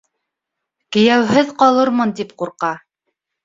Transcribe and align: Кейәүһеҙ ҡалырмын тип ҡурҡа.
Кейәүһеҙ 0.97 1.53
ҡалырмын 1.61 2.17
тип 2.23 2.35
ҡурҡа. 2.43 2.77